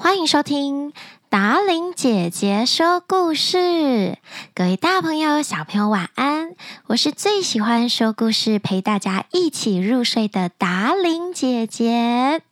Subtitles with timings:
[0.00, 0.92] 欢迎收听
[1.28, 4.16] 达伶姐姐说故事，
[4.54, 6.54] 各位大朋友、小朋友晚安！
[6.86, 12.42] 我是最喜欢说故事、陪大家一起入睡的达伶姐姐。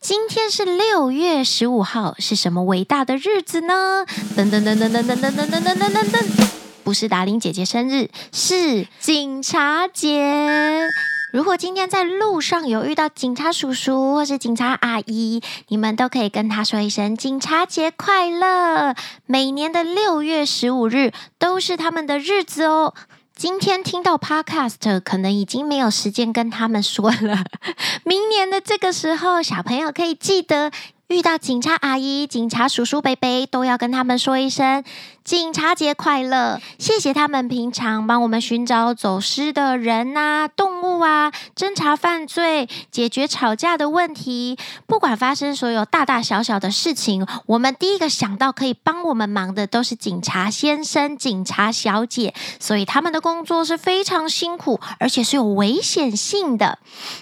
[0.00, 4.04] 今天是六月十五号，是什么伟大的日子呢？
[4.36, 6.46] 噔噔噔噔噔噔噔噔噔噔噔噔，
[6.84, 10.90] 不是达玲姐姐生日，是警察节。
[11.32, 18.94] 如果今天在路上有遇到警察叔叔或是警察阿姨，你们都可以跟他说一声“警察节快乐”。
[19.24, 22.92] 每年的六月十五日都是他们的日子哦。
[23.34, 27.44] 今天听到 Podcast，可能已经没有时间跟他们说了。
[28.04, 30.70] 明年的这个时候，小朋友可以记得。
[31.12, 34.82] 遇到警察阿姨、警察叔叔、伯伯，都要跟他们说一声
[35.22, 36.58] “警察节快乐”。
[36.80, 44.56] 谢谢他们平常帮我们寻找走失的人啊、动物啊，侦查犯罪、解决吵架的问题。
[44.86, 52.32] 不管发生所有大大小小的事情，我们第一个想到可以帮我们忙的都是警察先生、警察小姐。
[52.58, 56.78] 所以他们的工作是非常辛苦，而且是有危险性的。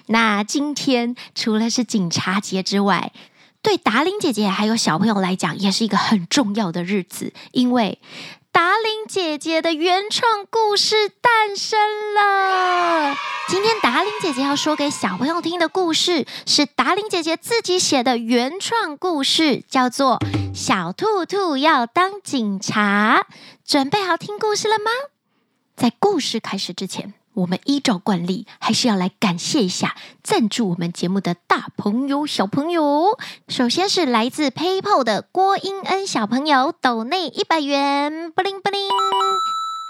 [0.06, 3.12] 那今天除了是警察节之外，
[3.62, 7.98] 对达伶姐姐还有小朋友来讲，也是一个很重要的日子，因为
[8.50, 11.78] 达伶姐姐的原创故事诞生
[12.14, 13.14] 了。
[13.48, 20.19] 今天达伶姐姐要说给小朋友听的故事，是达伶姐姐自己写的原创故事，叫做
[20.55, 23.27] 《小兔兔要当警察》。
[23.64, 24.91] 准备好听故事了吗？
[25.77, 33.19] 在故事开始之前，我们依照惯例，还是要来感谢一下赞助我们节目的大朋友、小朋友。
[33.48, 38.81] 首先是来自 PayPal 的郭英恩小朋友，斗内一百元，布灵布灵。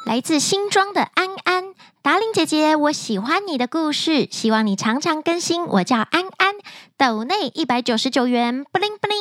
[0.06, 5.64] 来自新庄的安安，达玲姐姐，我喜欢你的故事，希望你常常更新。
[5.66, 6.54] 我叫安安，
[6.96, 9.16] 斗内一百九十九元，布灵布灵。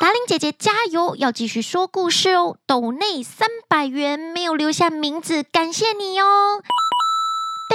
[0.00, 6.62] 达玲姐姐加油，要继续说故事哦，斗内三百元，没有留下名字，感谢你哦。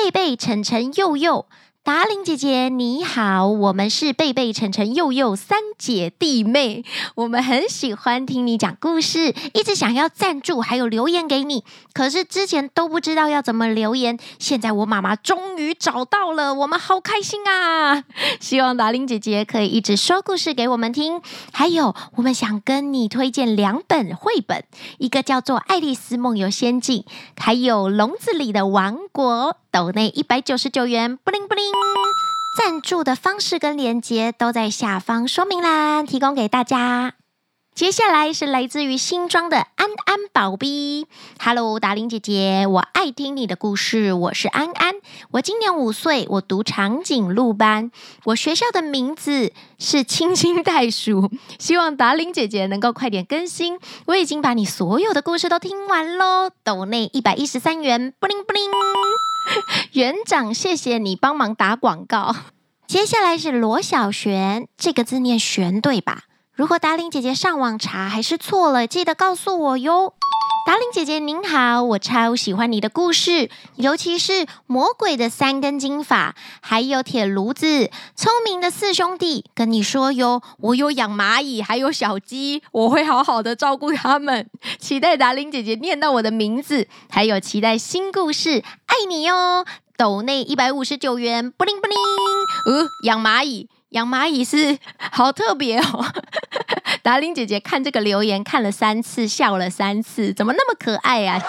[0.01, 1.45] 贝贝、晨晨、佑佑，
[1.83, 18.05] 达玲姐姐你好，我们是贝贝、晨晨、佑佑三姐弟妹，我们很喜欢听你讲故事，一直想要赞助，还有留言给你，可是之前都不知道要怎么留言，现在我妈妈终于找到了，我们好开心啊！
[18.39, 21.21] 希望达玲姐姐可以一直说故事给我们听，
[21.51, 24.63] 还有我们想跟你推荐两本绘本，
[24.97, 27.03] 一个叫做《爱丽丝梦游仙境》，
[27.37, 29.53] 还有《笼子里的王国》。
[29.71, 31.63] 斗内一百九十九元，布灵布灵，
[32.57, 37.13] 赞助的方式跟链接都在下方说明栏，提供给大家。
[37.75, 41.05] 接下来是来自于新庄的安安宝贝
[41.39, 44.95] ，Hello，达玲姐姐，我爱听你的故事，我是安安，
[45.31, 47.91] 我今年五岁，我读长颈鹿班，
[48.25, 58.69] 我学校的名字是清清袋鼠，希望达玲姐姐能够快点更新，我已经把你所有的故事都听完喽，斗内一百一十三元，布灵布灵，
[59.93, 62.35] 园长，谢谢你帮忙打广告。
[62.87, 66.23] 接下来是罗小璇，这个字念璇对吧？
[66.53, 70.13] 如果达玲姐姐上网查还是错了，记得告诉我哟。
[70.69, 79.45] 达伶姐姐您好，我超喜欢你的故事，尤其是魔鬼的三根金发，还有铁炉子，聪明的四兄弟。
[79.55, 84.47] 跟你说哟，我有养蚂蚁，还有小鸡，我会好好的照顾他们。
[84.77, 89.65] 期待达伶姐姐念到我的名字，还有期待新故事，爱你哟。
[89.97, 91.97] 斗内一百五十九元，布灵布灵。
[92.67, 93.67] 呃，养蚂蚁。
[93.89, 94.77] 养蚂蚁是
[95.11, 96.05] 好特别哦，
[97.09, 101.41] 达玲姐姐看这个留言看了三次，笑了三次，怎么那么可爱呀？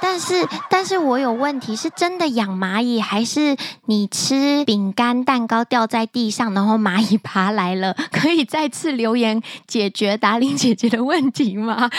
[0.00, 7.94] 但是，但是我有问题，是真的养蚂蚁，还是你吃饼干蛋糕掉在地上，然后蚂蚁爬来了？
[8.12, 11.90] 可以再次留言解决达伶姐姐的问题吗？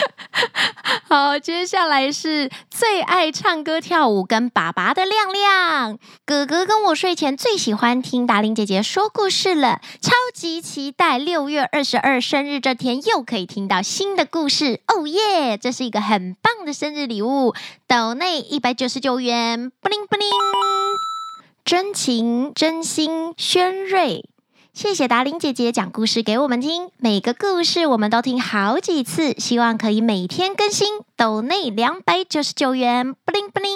[1.08, 15.58] 好，接下来是最爱唱歌跳舞跟爸爸的亮亮哥哥，跟我睡前最喜欢听达伶姐姐说故事了，超级期待六月二十二生日这天又可以听到新的故事，哦耶！
[15.58, 17.54] 这是一个很棒的生日礼物。
[17.90, 20.30] 抖内一百九十九元，布灵布灵，
[21.66, 24.30] 真情真心轩瑞，
[24.76, 31.00] 谢谢达伶姐姐讲故事给我们听，每个故事我们都听好几次，希望可以每天更新。
[31.18, 33.76] 抖内两百九十九元，布灵布灵，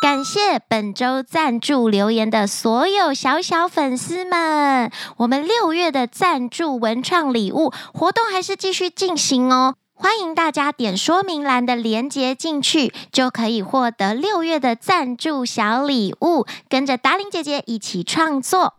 [0.00, 9.74] 感谢本周赞助留言的所有小小粉丝们，我们六月的赞助文创礼物活动还是继续进行哦。
[10.02, 18.74] 欢迎大家点说明栏的链接进去，就可以获得六月的赞助小礼物，跟着达伶姐姐一起创作。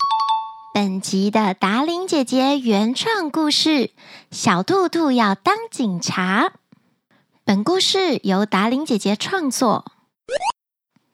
[0.73, 3.69] 本集的达伶姐姐原创故事
[4.31, 6.49] 《小兔兔要当警察》。
[7.45, 9.85] 本故事由达伶姐姐创作。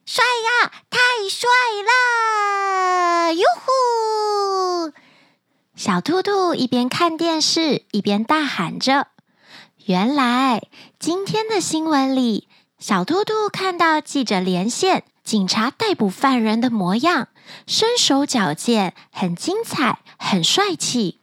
[0.07, 0.97] 帅呀，太
[1.29, 1.47] 帅
[1.85, 3.33] 了！
[3.35, 4.91] 哟呼！
[5.75, 9.05] 小兔兔一边看电视，一边大喊着。
[9.89, 10.61] 原来
[10.99, 12.47] 今天的新闻里，
[12.77, 15.03] 小兔兔看到记者连线。
[15.23, 17.29] 警察逮捕犯人的模样，
[17.65, 21.21] 身手矫健，很精彩，很帅气。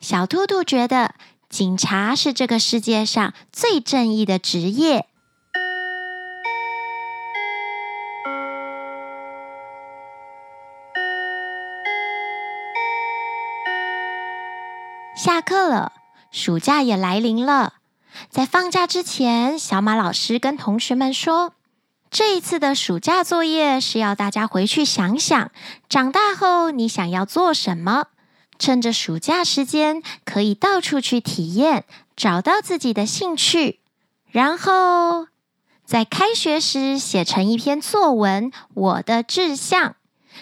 [0.00, 1.14] 小兔兔觉得
[1.48, 5.06] 警察是这个世界上最正义的职业。
[15.14, 15.92] 下课了，
[16.32, 17.74] 暑假也来临了。
[18.28, 21.54] 在放假之前，小马老师跟同学们说。
[22.10, 25.52] 这一次的暑假作业是要大家回去想想，
[25.88, 28.06] 长大后你想要做什么？
[28.58, 31.84] 趁着暑假时间，可以到处去体验，
[32.16, 33.78] 找到自己的兴趣，
[34.30, 35.28] 然后
[35.84, 38.50] 在开学时写成一篇作文。
[38.74, 39.94] 我的志向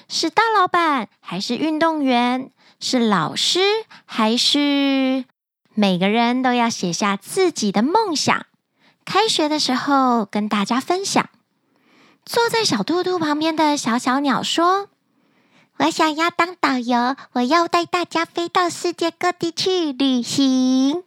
[0.08, 2.50] 是大老板，还是运动员？
[2.80, 3.60] 是老师，
[4.06, 5.26] 还是……
[5.80, 8.46] 每个人都要写下自己的梦想。
[9.04, 11.30] 开学的时候跟大家分享。
[12.24, 14.88] 坐在小兔兔旁边的小小鸟说
[15.78, 21.04] ：“我想要当导游，我要带大家飞到世界各地去旅行。”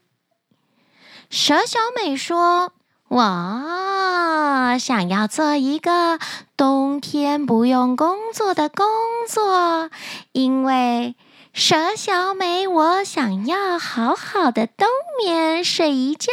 [1.29, 2.71] 蛇小美说
[3.11, 6.17] ：“我想要做一个
[6.55, 8.87] 冬天不用工作的工
[9.27, 9.89] 作，
[10.31, 11.17] 因为
[11.53, 14.87] 蛇小美，我想要好好的冬
[15.23, 16.31] 眠睡一觉。”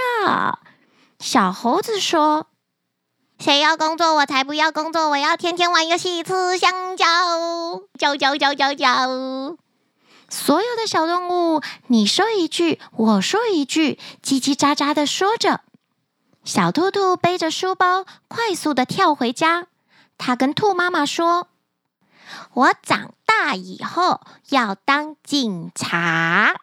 [1.19, 2.47] 小猴子说。
[3.41, 4.17] 谁要工作？
[4.17, 5.11] 我才不要工作！
[5.11, 7.07] 我要天天玩游戏，吃香蕉，
[7.97, 9.57] 嚼嚼嚼嚼嚼。
[10.29, 15.61] 所有的小动物，你说一句，我说一句，叽叽喳喳的说着。
[16.43, 19.69] 小兔兔背着书包，快速的跳回家。
[20.17, 21.47] 他跟兔妈妈说
[22.55, 24.21] ：“我长大以后
[24.51, 26.55] 要当警察。”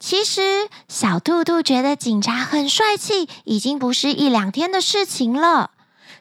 [0.00, 5.70] 其实，小兔兔觉得警察很帅气，已经不是一两天的事情了。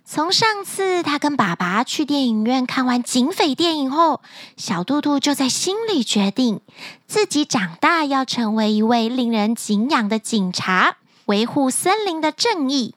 [0.06, 4.22] 从上次他跟爸爸去电影院看完警匪电影后，
[4.56, 6.62] 小兔兔就在心里决定，
[7.08, 12.96] 自己长大要成为一位令人敬仰的警察，维护森林的正义。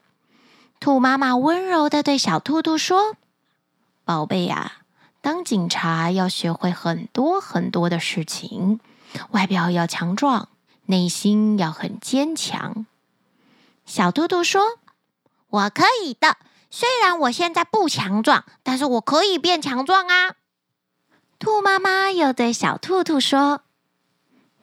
[0.79, 3.15] 兔妈妈温柔地对小兔兔说
[4.05, 4.76] ：“宝贝呀，
[5.27, 8.79] 当警察要学会很多很多的事情，
[9.31, 10.47] 外表要强壮。”
[10.87, 12.85] 内心要很坚强。
[13.85, 14.79] 小兔兔说
[15.51, 16.37] ：“我可以的，
[16.71, 20.35] 虽然我现在不强壮，但是我可以变强壮啊。”
[21.39, 23.63] 兔妈妈又对小兔兔说：“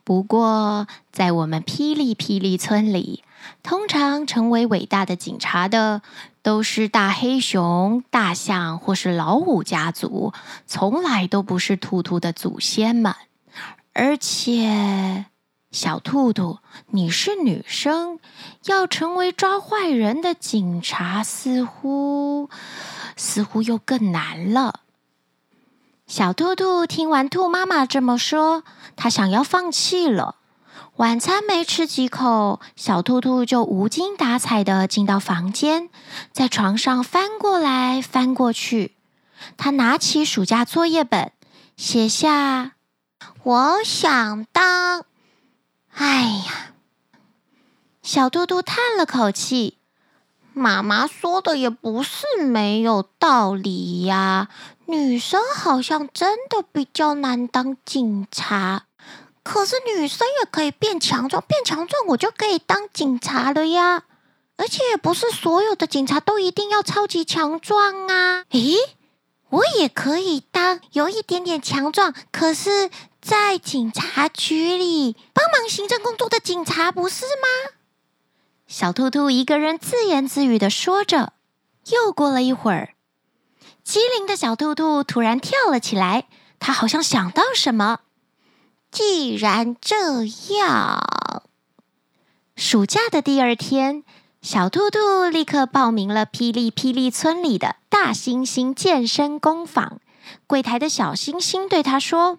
[0.03, 3.23] 不过，在我们霹雳霹雳村里，
[3.63, 6.01] 通常成为伟大的警察的，
[6.45, 10.35] 都是大黑熊、大象或是老虎家族，
[10.67, 13.15] 从来都不是兔兔的祖先们，
[13.95, 15.25] 而且……”
[15.73, 16.59] 小兔兔，
[16.91, 18.21] 你是女生，
[18.67, 22.51] 要成为抓坏人的警察，似乎
[23.17, 24.81] 似乎又更难了。
[26.07, 28.63] 小兔兔听完兔妈妈这么说，
[28.95, 30.37] 它想要放弃了。
[30.97, 35.91] 晚餐没吃几口，小兔兔就无精打采的进到房间，
[36.31, 38.95] 在床上翻过来翻过去。
[39.57, 41.33] 它拿起暑假作业本，
[41.77, 42.75] 写下
[43.43, 45.05] ：“我想当。”
[45.95, 46.75] 哎呀，
[48.01, 49.79] 小兔兔叹了口气。
[50.53, 54.49] 妈妈说的也不是没有道理呀。
[54.87, 58.85] 女生好像真的比较难当警察，
[59.45, 64.03] 可是女生也可以变强壮，变强壮我就可以当警察了呀。
[64.57, 68.45] 而且也不是所有的警察都一定要超级强壮啊。
[68.51, 68.77] 诶，
[69.51, 72.91] 我也可以当有一点点强壮，可是。
[73.25, 77.73] 在警察局里帮忙行政工作的警察，不是吗？
[78.67, 81.33] 小兔兔一个人自言自语的说着。
[81.87, 82.93] 又过了一会儿，
[83.83, 86.29] 机灵的小兔兔突然跳了起来，
[86.61, 88.01] 它好像想到什么。
[88.95, 90.25] 既然这
[90.55, 91.43] 样，
[92.55, 94.05] 暑假的第二天，
[94.41, 100.01] 小兔兔立刻报名了霹雳霹雳村里的大猩猩健身工坊。
[100.47, 102.39] 柜台的小猩猩对他说。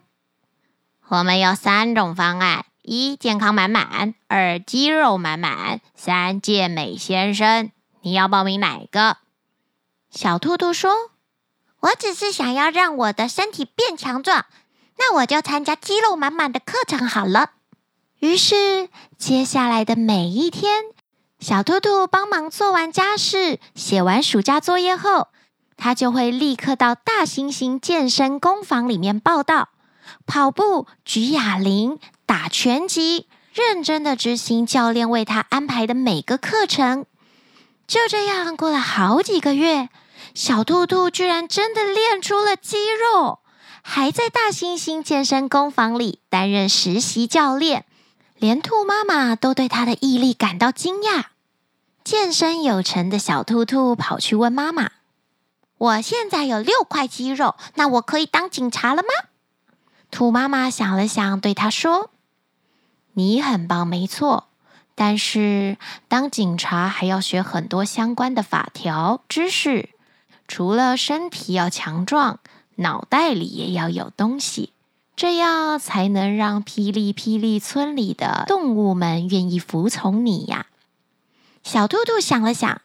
[1.10, 7.70] 我们有三种方案：一健康满满，二肌肉满满，三健美先生。
[8.00, 9.18] 你要报名哪个？
[10.10, 11.12] 小兔兔说
[11.82, 14.46] ：“我只是想要让我的身体变强壮，
[14.98, 17.52] 那我就参加肌肉满满的课程好了。
[18.20, 20.86] 于是，接下来的每一天，
[21.40, 25.28] 小兔兔帮忙做完家事、写完暑假作业后，
[25.78, 29.70] 他就会立刻到大猩猩健身工坊里面报道，
[30.26, 37.06] 跑步、举哑铃、打拳击，认真的执行教练为他安排的每个课程。
[37.86, 39.90] 就这样过了好几个月，
[40.34, 43.40] 小兔兔居然真的练出了肌肉，
[43.88, 47.86] 还在大猩猩健身工坊里担任实习教练。
[48.40, 51.26] 连兔妈妈都对他的毅力感到惊讶。
[52.04, 54.90] 健身有成的小兔兔跑去问妈妈
[55.78, 59.10] ：“我现在有六块肌肉，那我可以当警察了吗？”
[60.10, 62.10] 兔妈妈想了想，对他说
[63.14, 64.48] ：“你很棒，没错。
[64.96, 65.78] 但是
[66.08, 69.90] 当警察还要学很多相关的法条知识，
[70.48, 72.40] 除了身体要强壮，
[72.76, 74.72] 脑袋里也要有东西。”
[75.16, 80.68] 这样才能让霹雳霹雳村里的动物们愿意服从你呀。
[81.64, 82.82] 小兔兔想了想，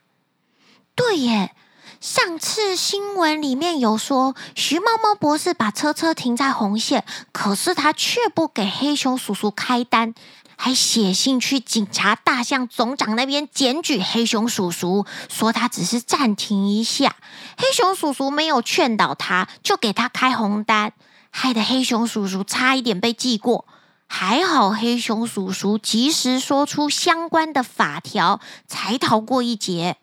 [0.94, 1.56] 对耶，
[2.00, 10.14] 上次新闻里面有说，徐猫猫博士把车车停在红线，可是他却不给黑熊叔叔开单，
[10.57, 17.16] 还写信去警察大象总长那边检举黑熊叔叔，说他只是暂停一下，
[17.59, 20.95] 黑熊叔叔没有劝导他，就给他开红单。
[21.30, 23.66] 害得黑熊叔叔差一点被记过，
[24.07, 29.99] 还好黑熊叔叔及时说出相关的法条，才逃过一劫。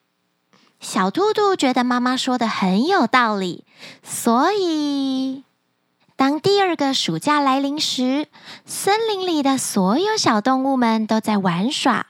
[0.79, 3.65] 小兔兔觉得妈妈说的很有道理，
[4.03, 5.43] 所以
[6.15, 8.27] 当第二个暑假来临时，
[8.65, 12.07] 森林里的所有小动物们都在玩耍。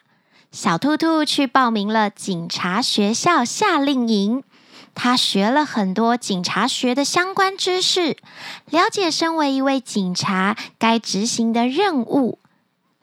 [0.51, 4.43] 小兔兔去报名了警察学校夏令营。
[4.95, 8.17] 他学了很多警察学的相关知识，
[8.71, 12.39] 了解身为一位警察该执行的任务。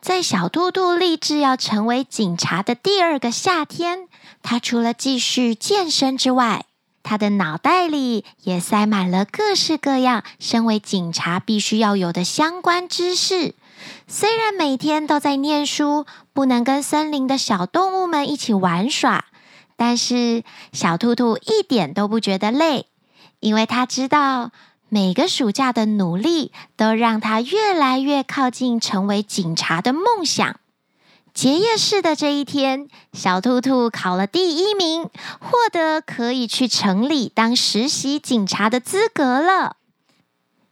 [0.04, 4.06] 在小兔兔立志要成为警察的第二个夏天，
[4.42, 6.66] 他除了继续健身之外，
[7.02, 13.54] 他的脑袋里也塞满了各式各样身为警察必须要有的相关知识。
[14.06, 19.25] 虽然每天都在念书，不能跟森林的小动物们一起玩耍。
[19.75, 20.44] 但是
[20.75, 22.88] 小兔兔一点都不觉得累，
[23.40, 24.50] 因为他知道
[24.95, 30.61] 每个暑假的努力都让他越来越靠近成为警察的梦想。
[31.35, 35.03] 结业式的这一天，小兔兔考了第一名，
[35.41, 39.79] 获得可以去城里当实习警察的资格了。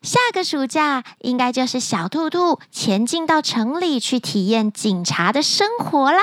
[0.03, 6.21] 下个暑假应该就是小兔兔前进到城里去体验警察的生活啦。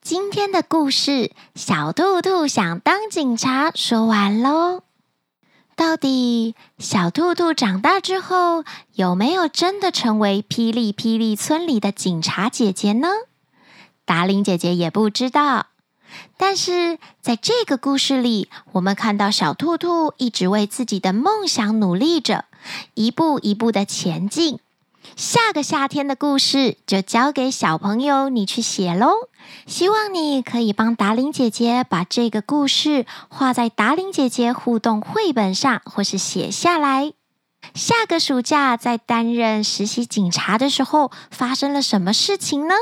[0.00, 4.84] 今天的故事，小兔兔想当警察，说完喽。
[5.74, 8.64] 到底小兔兔长大之后
[8.94, 13.08] 有没有真的成为霹雳霹雳村里的警察姐姐呢？
[14.04, 15.66] 达令姐姐也不知道。
[16.36, 22.44] 但是在这个故事里，我们看到小兔兔一直为自己的梦想努力着，
[22.94, 24.58] 一步一步的前进。
[25.16, 29.10] 下个夏天的故事就交给小朋友你去写喽。
[29.66, 37.12] 希望你可以帮达琳姐姐把这个故事画在达琳姐姐互动绘本上，或是写下来。
[37.74, 42.74] 下个暑假在担任实习警察的时候，发生了什么事情呢？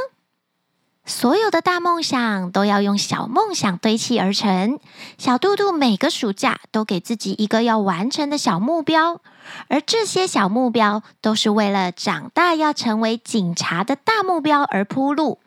[1.11, 4.79] 所有的大梦想都要用小梦想堆砌而成。
[5.19, 9.21] 小兔兔每个暑假都给自己一个要完成的小目标，
[9.67, 15.41] 而这些小目标都是为了长大要成为警察的大目标而铺路。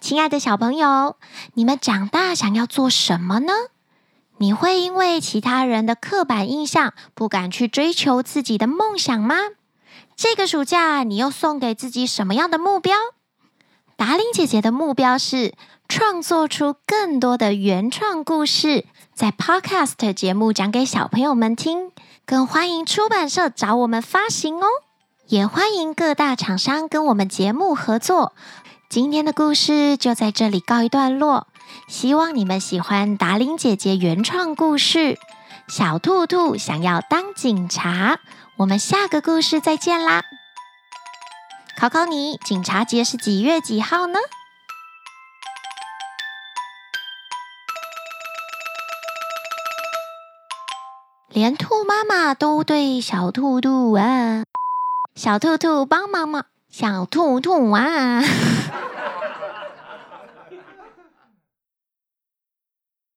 [0.00, 1.14] 亲爱的小朋友，
[1.54, 3.52] 你们长大想要做什么呢？
[4.38, 9.36] 你会因为其他人的刻板印象不敢去追求自己的梦想吗？
[10.16, 12.96] 这个暑假你又送给自己什么样的目标？
[13.96, 15.54] 达伶姐姐的目标是
[15.88, 21.92] 创作出更多的原创故事，在 Podcast 节目讲给小朋友们听。
[22.26, 24.66] 更欢迎出版社找我们发行哦，
[25.26, 28.32] 也欢迎各大厂商跟我们节目合作。
[28.88, 31.46] 今天的故事就在这里告一段落，
[31.86, 34.98] 希望你们喜欢达伶姐姐原创故事
[35.68, 38.16] 《小兔兔想要当警察》。
[38.56, 40.22] 我们下个故事再见啦！
[41.84, 44.18] 考考你，警察节是几月几号呢？
[51.28, 54.44] 连兔妈妈都对小兔兔啊，
[55.14, 58.22] 小兔兔帮妈妈，小兔兔啊。